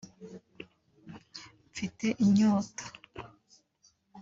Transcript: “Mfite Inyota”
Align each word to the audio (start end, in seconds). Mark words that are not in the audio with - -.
“Mfite 1.69 2.07
Inyota” 2.25 2.85